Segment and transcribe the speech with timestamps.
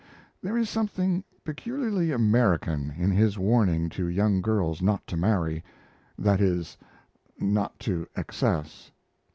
[0.41, 5.63] There is something peculiarly American in his warning to young girls not to marry
[6.17, 6.75] that is,
[7.39, 8.89] not to excess!